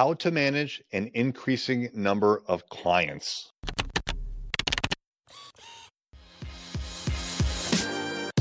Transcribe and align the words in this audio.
how 0.00 0.14
to 0.14 0.30
manage 0.30 0.82
an 0.94 1.10
increasing 1.12 1.90
number 1.92 2.42
of 2.46 2.66
clients. 2.70 3.52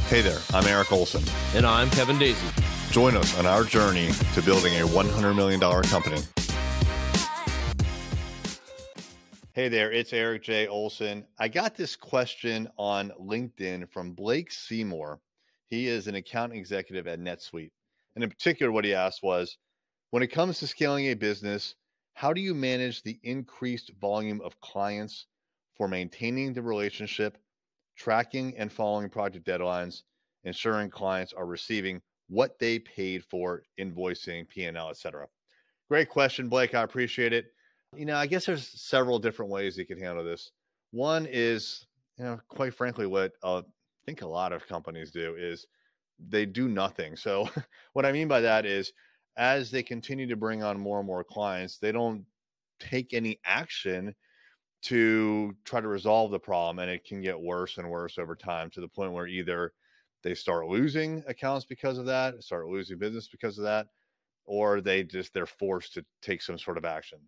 Hey 0.05 0.21
there, 0.21 0.39
I'm 0.53 0.65
Eric 0.67 0.93
Olson. 0.93 1.21
And 1.53 1.65
I'm 1.65 1.89
Kevin 1.89 2.17
Daisy. 2.17 2.47
Join 2.91 3.17
us 3.17 3.37
on 3.37 3.45
our 3.45 3.65
journey 3.65 4.09
to 4.35 4.41
building 4.41 4.73
a 4.75 4.85
$100 4.85 5.35
million 5.35 5.59
company. 5.59 6.21
Hey 9.51 9.67
there, 9.67 9.91
it's 9.91 10.13
Eric 10.13 10.43
J. 10.43 10.67
Olson. 10.67 11.25
I 11.39 11.49
got 11.49 11.75
this 11.75 11.97
question 11.97 12.69
on 12.77 13.11
LinkedIn 13.19 13.91
from 13.91 14.13
Blake 14.13 14.53
Seymour. 14.53 15.19
He 15.69 15.89
is 15.89 16.07
an 16.07 16.15
account 16.15 16.53
executive 16.53 17.05
at 17.05 17.19
NetSuite. 17.19 17.71
And 18.15 18.23
in 18.23 18.29
particular, 18.29 18.71
what 18.71 18.85
he 18.85 18.93
asked 18.93 19.23
was 19.23 19.57
when 20.11 20.23
it 20.23 20.27
comes 20.27 20.59
to 20.59 20.67
scaling 20.67 21.05
a 21.07 21.13
business, 21.13 21.75
how 22.13 22.33
do 22.33 22.41
you 22.41 22.53
manage 22.53 23.03
the 23.03 23.19
increased 23.23 23.91
volume 24.01 24.41
of 24.41 24.59
clients 24.59 25.27
for 25.75 25.87
maintaining 25.87 26.53
the 26.53 26.61
relationship, 26.61 27.37
tracking 27.95 28.57
and 28.57 28.71
following 28.71 29.09
project 29.09 29.45
deadlines, 29.45 30.03
ensuring 30.43 30.89
clients 30.89 31.33
are 31.33 31.45
receiving 31.45 32.01
what 32.27 32.59
they 32.59 32.79
paid 32.79 33.23
for, 33.23 33.63
invoicing, 33.79 34.47
P&L, 34.47 34.89
et 34.89 34.97
cetera? 34.97 35.27
Great 35.89 36.09
question, 36.09 36.49
Blake. 36.49 36.75
I 36.75 36.83
appreciate 36.83 37.33
it. 37.33 37.45
You 37.95 38.05
know, 38.05 38.15
I 38.15 38.27
guess 38.27 38.45
there's 38.45 38.67
several 38.67 39.17
different 39.17 39.51
ways 39.51 39.77
you 39.77 39.85
can 39.85 39.97
handle 39.97 40.23
this. 40.23 40.51
One 40.91 41.27
is, 41.29 41.85
you 42.17 42.25
know, 42.25 42.39
quite 42.47 42.73
frankly, 42.73 43.07
what 43.07 43.31
uh, 43.41 43.59
I 43.59 44.05
think 44.05 44.21
a 44.21 44.27
lot 44.27 44.53
of 44.53 44.67
companies 44.67 45.11
do 45.11 45.35
is 45.37 45.65
they 46.19 46.45
do 46.45 46.67
nothing. 46.67 47.15
So, 47.15 47.49
what 47.93 48.05
I 48.05 48.11
mean 48.11 48.27
by 48.27 48.41
that 48.41 48.65
is 48.65 48.91
as 49.39 49.71
they 49.71 49.83
continue 49.83 50.27
to 50.27 50.37
bring 50.37 50.63
on 50.63 50.79
more 50.79 50.99
and 50.99 51.07
more 51.07 51.23
clients, 51.23 51.79
they 51.79 51.93
don't 51.93 52.27
take 52.79 53.13
any 53.13 53.39
action 53.45 54.15
to 54.83 55.55
try 55.65 55.81
to 55.81 55.87
resolve 55.87 56.31
the 56.31 56.39
problem. 56.39 56.79
And 56.79 56.91
it 56.91 57.05
can 57.05 57.21
get 57.21 57.39
worse 57.39 57.77
and 57.77 57.89
worse 57.89 58.17
over 58.17 58.35
time 58.35 58.69
to 58.71 58.81
the 58.81 58.87
point 58.87 59.13
where 59.13 59.27
either 59.27 59.73
they 60.23 60.35
start 60.35 60.67
losing 60.67 61.23
accounts 61.27 61.65
because 61.65 61.97
of 61.97 62.05
that, 62.07 62.43
start 62.43 62.67
losing 62.67 62.99
business 62.99 63.27
because 63.29 63.57
of 63.57 63.63
that, 63.65 63.87
or 64.45 64.81
they 64.81 65.03
just 65.03 65.33
they're 65.33 65.45
forced 65.45 65.93
to 65.95 66.05
take 66.21 66.41
some 66.41 66.57
sort 66.59 66.77
of 66.77 66.85
action. 66.85 67.19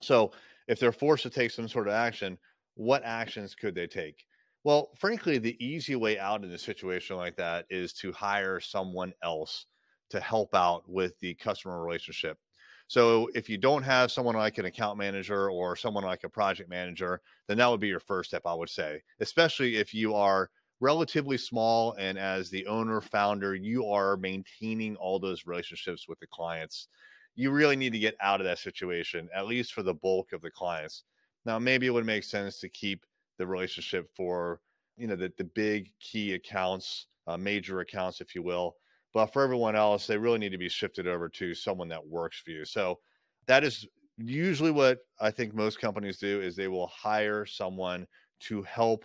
So 0.00 0.32
if 0.66 0.78
they're 0.80 0.92
forced 0.92 1.22
to 1.24 1.30
take 1.30 1.50
some 1.50 1.68
sort 1.68 1.88
of 1.88 1.94
action, 1.94 2.38
what 2.74 3.02
actions 3.04 3.54
could 3.54 3.74
they 3.74 3.86
take? 3.86 4.24
Well, 4.64 4.90
frankly, 4.96 5.38
the 5.38 5.62
easy 5.64 5.96
way 5.96 6.18
out 6.18 6.44
in 6.44 6.50
a 6.52 6.58
situation 6.58 7.16
like 7.16 7.36
that 7.36 7.66
is 7.70 7.92
to 7.94 8.12
hire 8.12 8.60
someone 8.60 9.12
else 9.22 9.66
to 10.10 10.20
help 10.20 10.54
out 10.54 10.88
with 10.88 11.18
the 11.20 11.34
customer 11.34 11.82
relationship. 11.82 12.38
So 12.86 13.28
if 13.34 13.50
you 13.50 13.58
don't 13.58 13.82
have 13.82 14.10
someone 14.10 14.34
like 14.34 14.56
an 14.56 14.64
account 14.64 14.96
manager 14.98 15.50
or 15.50 15.76
someone 15.76 16.04
like 16.04 16.24
a 16.24 16.28
project 16.28 16.70
manager, 16.70 17.20
then 17.46 17.58
that 17.58 17.70
would 17.70 17.80
be 17.80 17.88
your 17.88 18.00
first 18.00 18.30
step, 18.30 18.42
I 18.46 18.54
would 18.54 18.70
say, 18.70 19.02
especially 19.20 19.76
if 19.76 19.92
you 19.92 20.14
are 20.14 20.50
relatively 20.80 21.36
small 21.36 21.94
and 21.98 22.18
as 22.18 22.50
the 22.50 22.66
owner 22.66 23.00
founder 23.00 23.54
you 23.54 23.86
are 23.86 24.16
maintaining 24.16 24.96
all 24.96 25.18
those 25.18 25.46
relationships 25.46 26.08
with 26.08 26.18
the 26.20 26.26
clients 26.26 26.88
you 27.34 27.50
really 27.50 27.76
need 27.76 27.92
to 27.92 27.98
get 27.98 28.16
out 28.20 28.40
of 28.40 28.44
that 28.44 28.58
situation 28.58 29.28
at 29.34 29.46
least 29.46 29.72
for 29.72 29.82
the 29.82 29.94
bulk 29.94 30.32
of 30.32 30.40
the 30.40 30.50
clients 30.50 31.04
now 31.44 31.58
maybe 31.58 31.86
it 31.86 31.90
would 31.90 32.06
make 32.06 32.22
sense 32.22 32.60
to 32.60 32.68
keep 32.68 33.04
the 33.38 33.46
relationship 33.46 34.08
for 34.14 34.60
you 34.96 35.06
know 35.06 35.16
the, 35.16 35.32
the 35.36 35.44
big 35.44 35.90
key 35.98 36.34
accounts 36.34 37.06
uh, 37.26 37.36
major 37.36 37.80
accounts 37.80 38.20
if 38.20 38.34
you 38.34 38.42
will 38.42 38.76
but 39.14 39.26
for 39.26 39.42
everyone 39.42 39.76
else, 39.76 40.06
they 40.06 40.18
really 40.18 40.38
need 40.38 40.52
to 40.52 40.58
be 40.58 40.68
shifted 40.68 41.06
over 41.06 41.28
to 41.28 41.54
someone 41.54 41.88
that 41.88 42.06
works 42.06 42.38
for 42.38 42.50
you. 42.50 42.64
So 42.64 42.98
that 43.46 43.64
is 43.64 43.86
usually 44.18 44.70
what 44.70 44.98
I 45.20 45.30
think 45.30 45.54
most 45.54 45.80
companies 45.80 46.18
do 46.18 46.40
is 46.40 46.56
they 46.56 46.68
will 46.68 46.88
hire 46.88 47.46
someone 47.46 48.06
to 48.40 48.62
help 48.62 49.04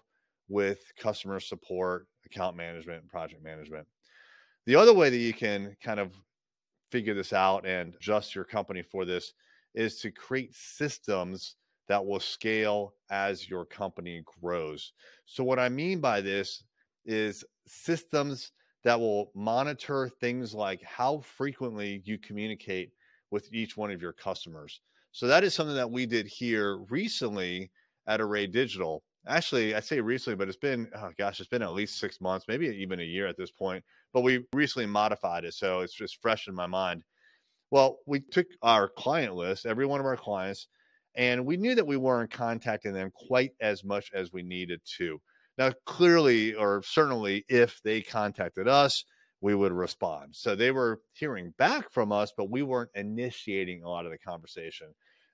with 0.50 0.92
customer 0.98 1.40
support, 1.40 2.08
account 2.26 2.58
management, 2.58 3.08
project 3.08 3.44
management. 3.44 3.88
The 4.66 4.76
other 4.76 4.94
way 4.94 5.10
that 5.10 5.18
you 5.18 5.34
can 5.34 5.76
kind 5.84 6.00
of 6.00 6.14
figure 6.92 7.14
this 7.14 7.34
out 7.34 7.66
and 7.66 7.96
adjust 7.96 8.36
your 8.36 8.44
company 8.44 8.82
for 8.82 9.06
this 9.06 9.34
is 9.74 10.00
to 10.00 10.12
create 10.12 10.54
systems 10.54 11.56
that 11.88 12.06
will 12.06 12.20
scale 12.20 12.94
as 13.10 13.50
your 13.50 13.66
company 13.66 14.24
grows. 14.42 14.94
So, 15.26 15.44
what 15.44 15.60
I 15.60 15.70
mean 15.70 16.00
by 16.00 16.22
this 16.22 16.64
is 17.06 17.44
systems 17.68 18.52
that 18.84 19.00
will 19.00 19.32
monitor 19.34 20.10
things 20.20 20.54
like 20.54 20.82
how 20.84 21.20
frequently 21.20 22.02
you 22.06 22.18
communicate 22.18 22.92
with 23.32 23.52
each 23.54 23.78
one 23.78 23.92
of 23.92 24.02
your 24.02 24.14
customers. 24.14 24.82
So 25.12 25.28
that 25.28 25.44
is 25.44 25.54
something 25.54 25.76
that 25.76 25.90
we 25.90 26.06
did 26.06 26.28
here 26.28 26.78
recently 26.90 27.72
at 28.08 28.22
Array 28.22 28.48
Digital. 28.48 29.04
Actually, 29.28 29.74
I 29.74 29.80
say 29.80 30.02
recently, 30.02 30.36
but 30.36 30.50
it's 30.50 30.58
been, 30.58 30.90
oh 30.96 31.12
gosh, 31.18 31.40
it's 31.40 31.50
been 31.50 31.62
at 31.62 31.74
least 31.74 32.00
six 32.00 32.20
months, 32.20 32.46
maybe 32.48 32.68
even 32.68 33.00
a 33.00 33.04
year 33.04 33.28
at 33.28 33.38
this 33.38 33.52
point. 33.52 33.84
But 34.12 34.22
we 34.22 34.46
recently 34.54 34.86
modified 34.86 35.46
it. 35.46 35.54
So 35.54 35.80
it's 35.80 35.94
just 35.94 36.22
fresh 36.22 36.48
in 36.48 36.56
my 36.56 36.68
mind. 36.68 37.04
Well, 37.72 38.00
we 38.06 38.20
took 38.20 38.48
our 38.62 38.90
client 38.90 39.36
list, 39.36 39.66
every 39.66 39.86
one 39.86 40.00
of 40.00 40.06
our 40.06 40.18
clients, 40.18 40.68
and 41.16 41.46
we 41.46 41.58
knew 41.58 41.74
that 41.76 41.88
we 41.88 41.98
weren't 41.98 42.32
contacting 42.32 42.94
them 42.94 43.12
quite 43.16 43.52
as 43.62 43.84
much 43.84 44.12
as 44.14 44.34
we 44.34 44.44
needed 44.44 44.82
to. 44.98 45.22
Now, 45.58 45.72
clearly, 45.86 46.56
or 46.56 46.82
certainly, 46.84 47.46
if 47.48 47.82
they 47.84 48.02
contacted 48.02 48.68
us, 48.68 49.06
we 49.42 49.56
would 49.56 49.74
respond. 49.74 50.36
So 50.36 50.56
they 50.56 50.72
were 50.72 51.02
hearing 51.12 51.54
back 51.58 51.92
from 51.92 52.12
us, 52.12 52.32
but 52.36 52.50
we 52.50 52.64
weren't 52.64 52.92
initiating 52.96 53.84
a 53.84 53.90
lot 53.90 54.06
of 54.06 54.12
the 54.12 54.18
conversation. 54.18 54.88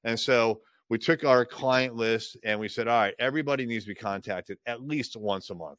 And 0.03 0.19
so 0.19 0.61
we 0.89 0.97
took 0.97 1.23
our 1.23 1.45
client 1.45 1.95
list 1.95 2.35
and 2.43 2.59
we 2.59 2.67
said, 2.67 2.87
all 2.87 2.99
right, 2.99 3.13
everybody 3.19 3.65
needs 3.65 3.85
to 3.85 3.89
be 3.89 3.95
contacted 3.95 4.57
at 4.65 4.81
least 4.81 5.15
once 5.15 5.51
a 5.51 5.55
month. 5.55 5.77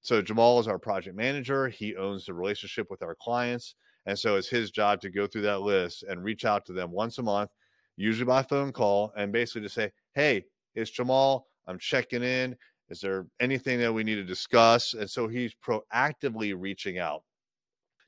So 0.00 0.22
Jamal 0.22 0.60
is 0.60 0.68
our 0.68 0.78
project 0.78 1.16
manager. 1.16 1.68
He 1.68 1.96
owns 1.96 2.26
the 2.26 2.34
relationship 2.34 2.86
with 2.88 3.02
our 3.02 3.16
clients. 3.20 3.74
And 4.06 4.16
so 4.16 4.36
it's 4.36 4.48
his 4.48 4.70
job 4.70 5.00
to 5.00 5.10
go 5.10 5.26
through 5.26 5.42
that 5.42 5.62
list 5.62 6.04
and 6.04 6.22
reach 6.22 6.44
out 6.44 6.64
to 6.66 6.72
them 6.72 6.92
once 6.92 7.18
a 7.18 7.22
month, 7.24 7.50
usually 7.96 8.26
by 8.26 8.44
phone 8.44 8.70
call, 8.70 9.12
and 9.16 9.32
basically 9.32 9.62
to 9.62 9.68
say, 9.68 9.90
hey, 10.14 10.44
it's 10.76 10.92
Jamal. 10.92 11.48
I'm 11.66 11.80
checking 11.80 12.22
in. 12.22 12.54
Is 12.88 13.00
there 13.00 13.26
anything 13.40 13.80
that 13.80 13.92
we 13.92 14.04
need 14.04 14.14
to 14.16 14.24
discuss? 14.24 14.94
And 14.94 15.10
so 15.10 15.26
he's 15.28 15.54
proactively 15.54 16.54
reaching 16.56 16.98
out. 16.98 17.22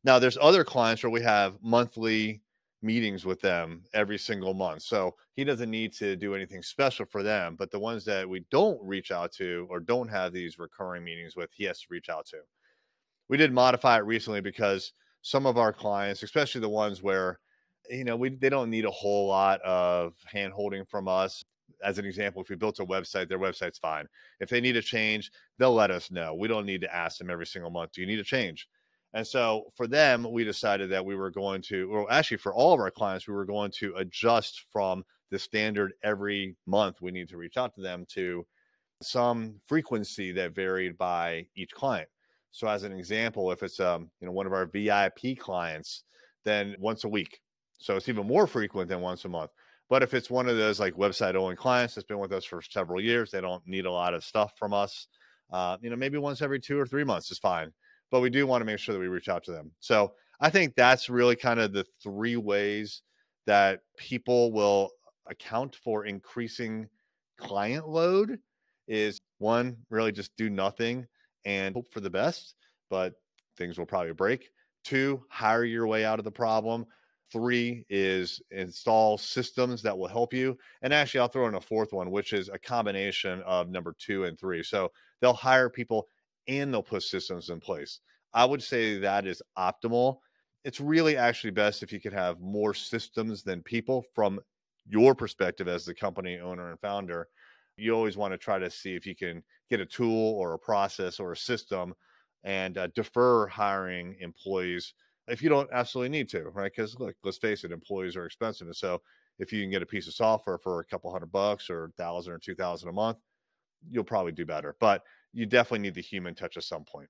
Now, 0.04 0.18
there's 0.18 0.38
other 0.40 0.64
clients 0.64 1.02
where 1.02 1.10
we 1.10 1.22
have 1.22 1.56
monthly 1.60 2.42
meetings 2.82 3.24
with 3.24 3.40
them 3.40 3.82
every 3.92 4.18
single 4.18 4.54
month. 4.54 4.82
So 4.82 5.14
he 5.34 5.44
doesn't 5.44 5.70
need 5.70 5.92
to 5.94 6.16
do 6.16 6.34
anything 6.34 6.62
special 6.62 7.04
for 7.04 7.22
them. 7.22 7.56
But 7.58 7.70
the 7.70 7.78
ones 7.78 8.04
that 8.04 8.28
we 8.28 8.44
don't 8.50 8.80
reach 8.82 9.10
out 9.10 9.32
to 9.32 9.66
or 9.68 9.80
don't 9.80 10.08
have 10.08 10.32
these 10.32 10.58
recurring 10.58 11.04
meetings 11.04 11.34
with, 11.36 11.50
he 11.52 11.64
has 11.64 11.80
to 11.80 11.86
reach 11.90 12.08
out 12.08 12.26
to. 12.26 12.38
We 13.28 13.36
did 13.36 13.52
modify 13.52 13.98
it 13.98 14.06
recently 14.06 14.40
because 14.40 14.92
some 15.22 15.46
of 15.46 15.58
our 15.58 15.72
clients, 15.72 16.22
especially 16.22 16.60
the 16.60 16.68
ones 16.68 17.02
where 17.02 17.40
you 17.90 18.04
know 18.04 18.16
we 18.16 18.30
they 18.30 18.48
don't 18.48 18.70
need 18.70 18.84
a 18.84 18.90
whole 18.90 19.28
lot 19.28 19.60
of 19.62 20.14
hand 20.26 20.52
holding 20.52 20.84
from 20.84 21.08
us 21.08 21.44
as 21.82 21.98
an 21.98 22.04
example, 22.04 22.42
if 22.42 22.48
we 22.48 22.56
built 22.56 22.80
a 22.80 22.84
website, 22.84 23.28
their 23.28 23.38
website's 23.38 23.78
fine. 23.78 24.06
If 24.40 24.48
they 24.48 24.60
need 24.60 24.76
a 24.76 24.82
change, 24.82 25.30
they'll 25.58 25.74
let 25.74 25.90
us 25.90 26.10
know. 26.10 26.34
We 26.34 26.48
don't 26.48 26.66
need 26.66 26.80
to 26.82 26.94
ask 26.94 27.18
them 27.18 27.30
every 27.30 27.46
single 27.46 27.70
month, 27.70 27.92
do 27.92 28.00
you 28.00 28.06
need 28.06 28.18
a 28.18 28.24
change? 28.24 28.68
And 29.14 29.26
so 29.26 29.72
for 29.74 29.86
them, 29.86 30.30
we 30.30 30.44
decided 30.44 30.90
that 30.90 31.04
we 31.04 31.14
were 31.14 31.30
going 31.30 31.62
to, 31.62 31.88
well, 31.90 32.06
actually 32.10 32.36
for 32.36 32.54
all 32.54 32.74
of 32.74 32.80
our 32.80 32.90
clients, 32.90 33.26
we 33.26 33.34
were 33.34 33.46
going 33.46 33.70
to 33.72 33.94
adjust 33.96 34.64
from 34.70 35.04
the 35.30 35.38
standard 35.38 35.92
every 36.02 36.56
month 36.66 37.00
we 37.00 37.10
need 37.10 37.28
to 37.28 37.36
reach 37.36 37.56
out 37.56 37.74
to 37.74 37.80
them 37.80 38.06
to 38.08 38.46
some 39.02 39.54
frequency 39.66 40.32
that 40.32 40.54
varied 40.54 40.98
by 40.98 41.46
each 41.54 41.72
client. 41.72 42.08
So 42.50 42.66
as 42.66 42.82
an 42.82 42.92
example, 42.92 43.52
if 43.52 43.62
it's 43.62 43.78
um, 43.78 44.10
you 44.20 44.26
know, 44.26 44.32
one 44.32 44.46
of 44.46 44.52
our 44.52 44.66
VIP 44.66 45.38
clients, 45.38 46.04
then 46.44 46.74
once 46.78 47.04
a 47.04 47.08
week. 47.08 47.40
So 47.78 47.96
it's 47.96 48.08
even 48.08 48.26
more 48.26 48.46
frequent 48.46 48.88
than 48.88 49.00
once 49.00 49.24
a 49.24 49.28
month. 49.28 49.50
But 49.88 50.02
if 50.02 50.12
it's 50.14 50.30
one 50.30 50.48
of 50.48 50.56
those 50.56 50.78
like 50.78 50.94
website 50.94 51.34
only 51.34 51.56
clients 51.56 51.94
that's 51.94 52.06
been 52.06 52.18
with 52.18 52.32
us 52.32 52.44
for 52.44 52.60
several 52.62 53.00
years, 53.00 53.30
they 53.30 53.40
don't 53.40 53.66
need 53.66 53.86
a 53.86 53.92
lot 53.92 54.14
of 54.14 54.24
stuff 54.24 54.52
from 54.58 54.74
us. 54.74 55.08
Uh, 55.50 55.78
you 55.80 55.88
know, 55.88 55.96
maybe 55.96 56.18
once 56.18 56.42
every 56.42 56.60
two 56.60 56.78
or 56.78 56.86
three 56.86 57.04
months 57.04 57.30
is 57.30 57.38
fine. 57.38 57.72
But 58.10 58.20
we 58.20 58.30
do 58.30 58.46
want 58.46 58.60
to 58.60 58.64
make 58.66 58.78
sure 58.78 58.94
that 58.94 59.00
we 59.00 59.08
reach 59.08 59.28
out 59.28 59.44
to 59.44 59.52
them. 59.52 59.70
So 59.80 60.12
I 60.40 60.50
think 60.50 60.74
that's 60.74 61.08
really 61.08 61.36
kind 61.36 61.60
of 61.60 61.72
the 61.72 61.84
three 62.02 62.36
ways 62.36 63.02
that 63.46 63.80
people 63.96 64.52
will 64.52 64.90
account 65.26 65.74
for 65.76 66.04
increasing 66.04 66.88
client 67.38 67.88
load 67.88 68.38
is 68.86 69.20
one, 69.38 69.76
really 69.90 70.12
just 70.12 70.36
do 70.36 70.50
nothing 70.50 71.06
and 71.44 71.74
hope 71.74 71.90
for 71.92 72.00
the 72.00 72.10
best, 72.10 72.54
but 72.90 73.14
things 73.56 73.78
will 73.78 73.86
probably 73.86 74.12
break. 74.12 74.50
Two, 74.84 75.22
hire 75.28 75.64
your 75.64 75.86
way 75.86 76.04
out 76.04 76.18
of 76.18 76.24
the 76.24 76.30
problem. 76.30 76.86
Three 77.30 77.84
is 77.90 78.40
install 78.50 79.18
systems 79.18 79.82
that 79.82 79.96
will 79.96 80.08
help 80.08 80.32
you. 80.32 80.56
And 80.82 80.94
actually, 80.94 81.20
I'll 81.20 81.28
throw 81.28 81.46
in 81.48 81.54
a 81.54 81.60
fourth 81.60 81.92
one, 81.92 82.10
which 82.10 82.32
is 82.32 82.48
a 82.48 82.58
combination 82.58 83.42
of 83.42 83.68
number 83.68 83.94
two 83.98 84.24
and 84.24 84.38
three. 84.38 84.62
So 84.62 84.90
they'll 85.20 85.34
hire 85.34 85.68
people 85.68 86.08
and 86.46 86.72
they'll 86.72 86.82
put 86.82 87.02
systems 87.02 87.50
in 87.50 87.60
place. 87.60 88.00
I 88.32 88.44
would 88.44 88.62
say 88.62 88.98
that 88.98 89.26
is 89.26 89.42
optimal. 89.58 90.18
it's 90.64 90.80
really 90.80 91.16
actually 91.16 91.50
best 91.50 91.82
if 91.82 91.92
you 91.92 92.00
could 92.00 92.12
have 92.12 92.40
more 92.40 92.74
systems 92.74 93.42
than 93.42 93.62
people 93.62 94.04
from 94.14 94.40
your 94.86 95.14
perspective 95.14 95.68
as 95.68 95.84
the 95.84 95.94
company 95.94 96.38
owner 96.38 96.70
and 96.70 96.80
founder. 96.80 97.28
You 97.76 97.94
always 97.94 98.16
want 98.16 98.32
to 98.32 98.38
try 98.38 98.58
to 98.58 98.70
see 98.70 98.94
if 98.94 99.06
you 99.06 99.14
can 99.14 99.42
get 99.70 99.80
a 99.80 99.86
tool 99.86 100.34
or 100.34 100.54
a 100.54 100.58
process 100.58 101.20
or 101.20 101.32
a 101.32 101.36
system 101.36 101.94
and 102.44 102.76
uh, 102.76 102.88
defer 102.88 103.46
hiring 103.46 104.16
employees 104.20 104.94
if 105.28 105.42
you 105.42 105.48
don't 105.48 105.68
absolutely 105.72 106.10
need 106.10 106.28
to, 106.30 106.44
right? 106.50 106.72
Because 106.74 106.98
look, 106.98 107.16
let's 107.24 107.38
face 107.38 107.64
it, 107.64 107.72
employees 107.72 108.16
are 108.16 108.26
expensive. 108.26 108.66
And 108.66 108.76
so 108.76 109.00
if 109.38 109.52
you 109.52 109.62
can 109.62 109.70
get 109.70 109.82
a 109.82 109.86
piece 109.86 110.08
of 110.08 110.14
software 110.14 110.58
for 110.58 110.80
a 110.80 110.84
couple 110.84 111.12
hundred 111.12 111.32
bucks 111.32 111.70
or 111.70 111.84
a 111.84 111.90
thousand 111.92 112.32
or 112.32 112.38
two 112.38 112.54
thousand 112.54 112.88
a 112.88 112.92
month, 112.92 113.18
you'll 113.90 114.04
probably 114.04 114.32
do 114.32 114.44
better. 114.44 114.76
But 114.80 115.02
you 115.32 115.46
definitely 115.46 115.80
need 115.80 115.94
the 115.94 116.02
human 116.02 116.34
touch 116.34 116.56
at 116.56 116.64
some 116.64 116.84
point. 116.84 117.08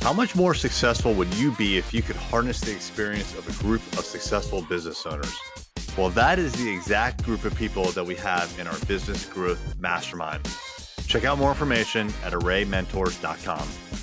How 0.00 0.12
much 0.12 0.34
more 0.34 0.54
successful 0.54 1.14
would 1.14 1.32
you 1.34 1.52
be 1.52 1.78
if 1.78 1.94
you 1.94 2.02
could 2.02 2.16
harness 2.16 2.60
the 2.60 2.72
experience 2.72 3.36
of 3.36 3.48
a 3.48 3.62
group 3.62 3.82
of 3.92 4.04
successful 4.04 4.62
business 4.62 5.06
owners? 5.06 5.32
Well, 5.96 6.10
that 6.10 6.38
is 6.38 6.52
the 6.54 6.68
exact 6.68 7.22
group 7.22 7.44
of 7.44 7.54
people 7.54 7.84
that 7.92 8.04
we 8.04 8.16
have 8.16 8.52
in 8.58 8.66
our 8.66 8.78
business 8.86 9.26
growth 9.26 9.78
mastermind. 9.78 10.44
Check 11.06 11.24
out 11.24 11.38
more 11.38 11.50
information 11.50 12.08
at 12.24 12.32
arraymentors.com. 12.32 14.01